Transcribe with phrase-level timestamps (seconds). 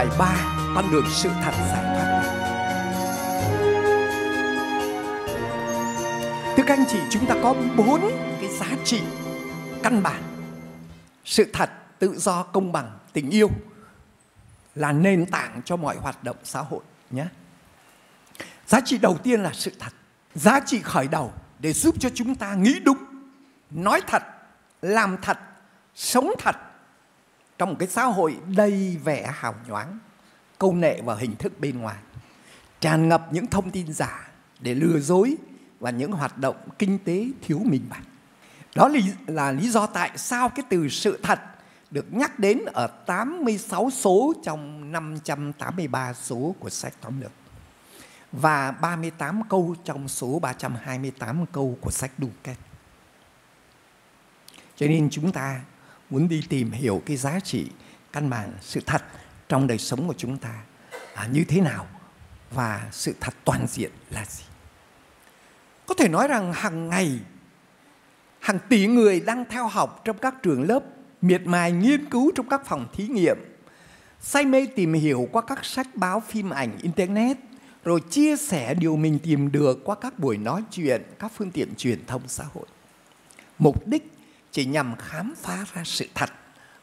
[0.00, 2.22] bài 3 con đường sự thật giải thoát.
[6.56, 8.00] Thưa các anh chị, chúng ta có bốn
[8.40, 9.02] cái giá trị
[9.82, 10.22] căn bản.
[11.24, 13.50] Sự thật, tự do, công bằng, tình yêu
[14.74, 16.80] là nền tảng cho mọi hoạt động xã hội
[17.10, 17.26] nhé.
[18.66, 19.92] Giá trị đầu tiên là sự thật.
[20.34, 22.98] Giá trị khởi đầu để giúp cho chúng ta nghĩ đúng,
[23.70, 24.22] nói thật,
[24.82, 25.38] làm thật,
[25.94, 26.56] sống thật
[27.60, 29.98] trong một cái xã hội đầy vẻ hào nhoáng,
[30.58, 31.96] câu nệ và hình thức bên ngoài,
[32.80, 35.36] tràn ngập những thông tin giả để lừa dối
[35.80, 38.02] và những hoạt động kinh tế thiếu minh bạch
[38.74, 38.90] đó
[39.26, 41.40] là lý do tại sao cái từ sự thật
[41.90, 47.32] được nhắc đến ở 86 số trong 583 số của sách tóm lược
[48.32, 52.56] và 38 câu trong số 328 câu của sách Đu Kết.
[54.76, 55.60] Cho nên chúng ta
[56.10, 57.70] muốn đi tìm hiểu cái giá trị
[58.12, 59.02] căn bản sự thật
[59.48, 60.62] trong đời sống của chúng ta
[61.14, 61.86] à, như thế nào
[62.50, 64.44] và sự thật toàn diện là gì.
[65.86, 67.20] Có thể nói rằng hàng ngày
[68.40, 70.84] hàng tỷ người đang theo học trong các trường lớp
[71.22, 73.38] miệt mài nghiên cứu trong các phòng thí nghiệm
[74.20, 77.36] say mê tìm hiểu qua các sách báo phim ảnh internet
[77.84, 81.74] rồi chia sẻ điều mình tìm được qua các buổi nói chuyện các phương tiện
[81.74, 82.66] truyền thông xã hội
[83.58, 84.12] mục đích
[84.52, 86.30] chỉ nhằm khám phá ra sự thật,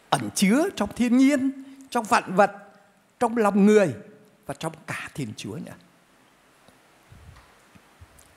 [0.09, 2.51] ẩn chứa trong thiên nhiên, trong vạn vật,
[3.19, 3.93] trong lòng người
[4.45, 5.75] và trong cả thiên chúa nữa.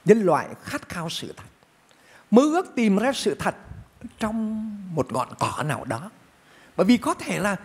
[0.05, 1.45] Nhân loại khát khao sự thật,
[2.31, 3.55] mơ ước tìm ra sự thật
[4.19, 6.11] trong một ngọn cỏ nào đó.
[6.77, 7.57] Bởi vì có thể là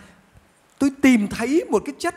[0.79, 2.15] tôi tìm thấy một cái chất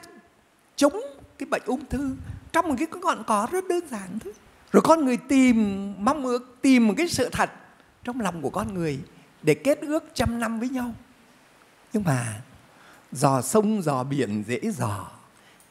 [0.76, 1.00] chống
[1.38, 2.16] cái bệnh ung thư
[2.52, 4.32] trong một cái ngọn cỏ rất đơn giản thôi.
[4.72, 7.50] Rồi con người tìm, mong ước tìm một cái sự thật
[8.04, 9.00] trong lòng của con người
[9.42, 10.94] để kết ước trăm năm với nhau.
[11.92, 12.40] Nhưng mà
[13.12, 15.10] dò sông dò biển dễ dò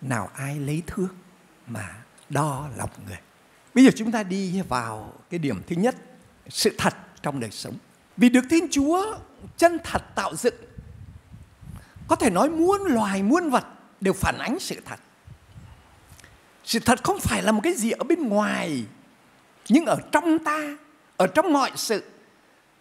[0.02, 1.10] nào ai lấy thước
[1.68, 1.96] mà
[2.30, 3.18] đo lòng người.
[3.74, 5.96] Bây giờ chúng ta đi vào cái điểm thứ nhất,
[6.50, 7.78] sự thật trong đời sống.
[8.18, 9.18] Vì được Thiên Chúa
[9.58, 10.56] chân thật tạo dựng,
[12.08, 13.66] có thể nói muôn loài muôn vật
[14.02, 15.00] đều phản ánh sự thật.
[16.64, 18.86] Sự thật không phải là một cái gì ở bên ngoài,
[19.70, 20.78] nhưng ở trong ta,
[21.18, 22.04] ở trong mọi sự.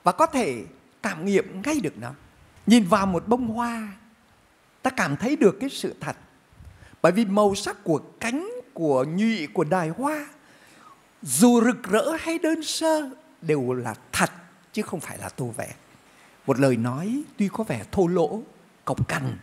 [0.03, 0.65] Và có thể
[1.07, 2.13] cảm nghiệm ngay được nó.
[2.67, 3.89] Nhìn vào một bông hoa,
[4.83, 6.17] ta cảm thấy được cái sự thật.
[7.03, 10.27] Bởi vì màu sắc của cánh của nhụy của đài hoa,
[11.23, 13.11] dù rực rỡ hay đơn sơ,
[13.43, 14.31] đều là thật,
[14.73, 15.75] chứ không phải là tô vẽ.
[16.47, 18.43] Một lời nói tuy có vẻ thô lỗ,
[18.85, 19.37] cộc cằn,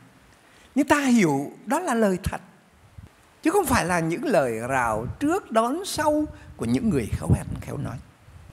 [0.75, 2.41] nhưng ta hiểu đó là lời thật.
[3.43, 6.25] Chứ không phải là những lời rào trước đón sau
[6.57, 7.97] của những người khéo hẹn, khéo nói.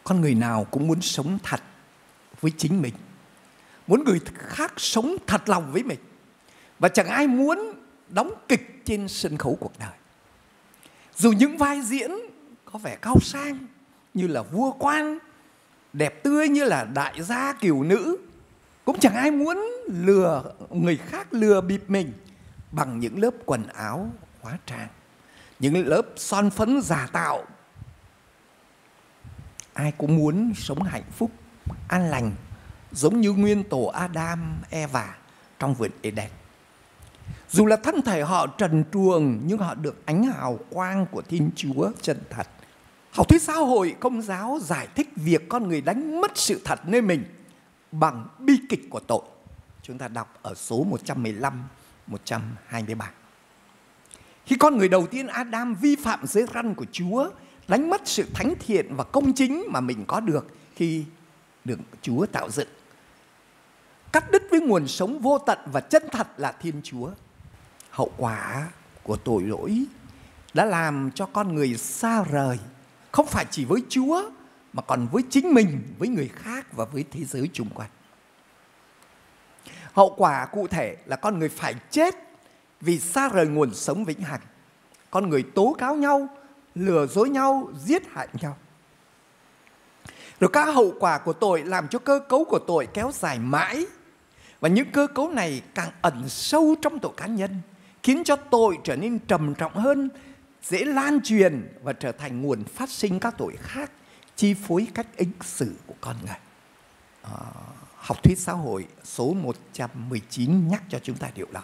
[0.04, 1.60] Con người nào cũng muốn sống thật
[2.40, 2.94] với chính mình.
[3.86, 5.98] Muốn người khác sống thật lòng với mình.
[6.78, 7.72] Và chẳng ai muốn
[8.08, 9.92] đóng kịch trên sân khấu cuộc đời.
[11.16, 12.10] Dù những vai diễn
[12.64, 13.58] có vẻ cao sang
[14.14, 15.18] như là vua quan,
[15.92, 18.16] đẹp tươi như là đại gia kiều nữ,
[18.84, 22.12] cũng chẳng ai muốn lừa người khác lừa bịp mình
[22.72, 24.88] bằng những lớp quần áo hóa trang,
[25.58, 27.44] những lớp son phấn giả tạo.
[29.72, 31.30] Ai cũng muốn sống hạnh phúc
[31.88, 32.32] an lành
[32.92, 35.16] giống như nguyên tổ Adam Eva
[35.58, 36.30] trong vườn Eden
[37.50, 41.50] dù là thân thể họ trần truồng nhưng họ được ánh hào quang của Thiên
[41.56, 42.46] Chúa chân thật
[43.12, 46.80] Học thuyết xã hội công giáo giải thích việc con người đánh mất sự thật
[46.86, 47.24] nơi mình
[47.92, 49.22] bằng bi kịch của tội.
[49.82, 51.64] Chúng ta đọc ở số 115,
[52.06, 53.10] 123.
[54.46, 57.30] Khi con người đầu tiên Adam vi phạm giới răn của Chúa,
[57.68, 61.04] đánh mất sự thánh thiện và công chính mà mình có được khi
[61.64, 62.68] được Chúa tạo dựng.
[64.12, 67.10] Cắt đứt với nguồn sống vô tận và chân thật là Thiên Chúa.
[67.90, 68.68] Hậu quả
[69.02, 69.84] của tội lỗi
[70.54, 72.58] đã làm cho con người xa rời
[73.12, 74.30] không phải chỉ với Chúa
[74.72, 77.90] mà còn với chính mình, với người khác và với thế giới chung quanh.
[79.92, 82.14] Hậu quả cụ thể là con người phải chết
[82.80, 84.40] vì xa rời nguồn sống vĩnh hằng.
[85.10, 86.28] Con người tố cáo nhau,
[86.74, 88.56] lừa dối nhau, giết hại nhau.
[90.40, 93.86] Rồi các hậu quả của tội làm cho cơ cấu của tội kéo dài mãi.
[94.60, 97.60] Và những cơ cấu này càng ẩn sâu trong tội cá nhân,
[98.02, 100.08] khiến cho tội trở nên trầm trọng hơn
[100.62, 103.90] dễ lan truyền và trở thành nguồn phát sinh các tội khác
[104.36, 106.36] chi phối cách ứng xử của con người.
[107.22, 107.30] À,
[107.96, 111.62] học thuyết xã hội số 119 nhắc cho chúng ta điều đó.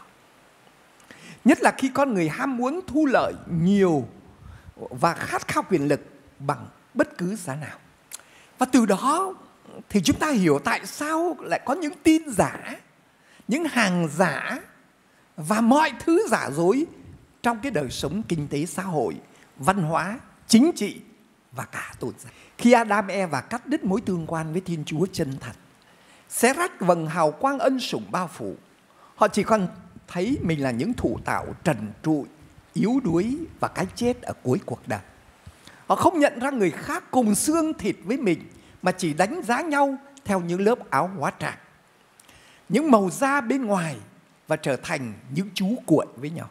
[1.45, 3.33] Nhất là khi con người ham muốn thu lợi
[3.63, 4.09] nhiều
[4.75, 6.01] và khát khao quyền lực
[6.39, 7.79] bằng bất cứ giá nào.
[8.59, 9.35] Và từ đó
[9.89, 12.77] thì chúng ta hiểu tại sao lại có những tin giả,
[13.49, 14.59] những hàng giả
[15.37, 16.87] và mọi thứ giả dối
[17.43, 19.17] trong cái đời sống kinh tế xã hội,
[19.57, 21.01] văn hóa, chính trị
[21.53, 22.33] và cả tôn giáo.
[22.59, 25.57] Khi Adam và cắt đứt mối tương quan với Thiên Chúa chân thật,
[26.29, 28.55] xé rách vầng hào quang ân sủng bao phủ,
[29.17, 29.69] họ chỉ còn
[30.09, 32.25] thấy mình là những thủ tạo trần trụi,
[32.75, 35.01] yếu đuối và cái chết ở cuối cuộc đời.
[35.87, 38.39] Họ không nhận ra người khác cùng xương thịt với mình
[38.83, 41.59] mà chỉ đánh giá nhau theo những lớp áo hóa trang.
[42.69, 43.97] Những màu da bên ngoài
[44.49, 46.51] và trở thành những chú cuội với nhau.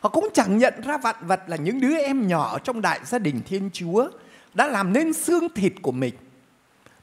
[0.00, 3.18] Họ cũng chẳng nhận ra vạn vật là những đứa em nhỏ trong đại gia
[3.18, 4.10] đình Thiên Chúa
[4.54, 6.14] đã làm nên xương thịt của mình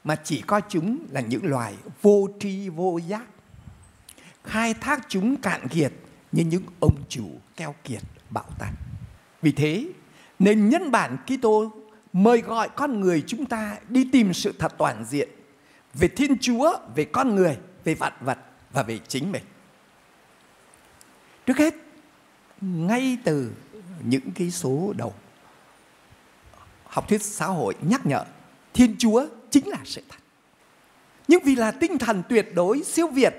[0.04, 3.24] mà chỉ coi chúng là những loài vô tri vô giác
[4.44, 5.92] khai thác chúng cạn kiệt
[6.32, 7.24] như những ông chủ
[7.56, 8.74] keo kiệt bạo tàn.
[9.42, 9.86] Vì thế,
[10.38, 11.72] nên nhân bản Kitô
[12.12, 15.28] mời gọi con người chúng ta đi tìm sự thật toàn diện
[15.94, 18.38] về Thiên Chúa, về con người, về vạn vật
[18.72, 19.42] và về chính mình.
[21.46, 21.74] Trước hết,
[22.60, 23.52] ngay từ
[24.04, 25.14] những cái số đầu
[26.84, 28.24] học thuyết xã hội nhắc nhở
[28.74, 30.18] Thiên Chúa chính là sự thật.
[31.28, 33.34] Nhưng vì là tinh thần tuyệt đối siêu việt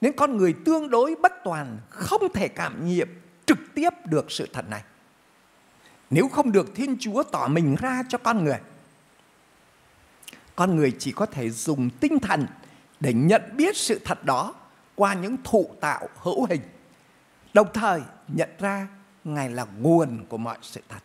[0.00, 3.08] nên con người tương đối bất toàn không thể cảm nghiệm
[3.46, 4.82] trực tiếp được sự thật này.
[6.14, 8.58] Nếu không được Thiên Chúa tỏ mình ra cho con người,
[10.56, 12.46] con người chỉ có thể dùng tinh thần
[13.00, 14.54] để nhận biết sự thật đó
[14.94, 16.60] qua những thụ tạo hữu hình,
[17.54, 18.88] đồng thời nhận ra
[19.24, 20.98] Ngài là nguồn của mọi sự thật.